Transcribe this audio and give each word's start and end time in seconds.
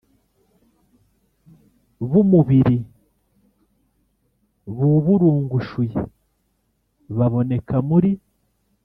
Bumubiri 2.09 2.77
buburungushuye 4.77 5.99
baboneka 7.17 7.75
muri 7.89 8.11